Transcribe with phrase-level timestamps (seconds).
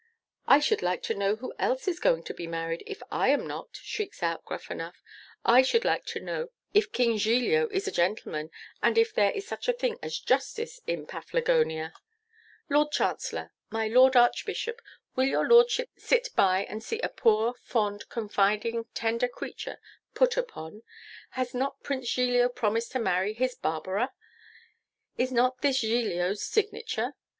[0.47, 3.45] 'I should like to know who else is going to be married, if I am
[3.45, 4.99] not?' shrieks out Gruffanuff.
[5.45, 8.49] 'I should like to know if King Giglio is a gentleman,
[8.81, 11.93] and if there is such a thing as justice in Paflagonia?
[12.67, 13.51] Lord Chancellor!
[13.69, 14.81] my Lord Archbishop!
[15.15, 19.79] will your Lordships sit by and see a poor, fond, confiding, tender creature
[20.15, 20.81] put upon?
[21.37, 24.13] Has not Prince Giglio promised to marry his Barbara?
[25.19, 27.13] Is not this Giglio's signature?